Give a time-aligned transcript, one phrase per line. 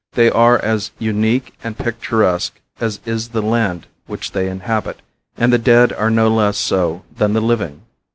[0.13, 4.99] They are as unique and picturesque as is the land which they inhabit;
[5.37, 7.83] and the dead are no less so than the living.